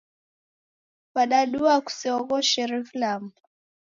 Kwadadua 1.11 1.75
kuseoghoshere 1.85 2.77
vilambo? 2.87 3.35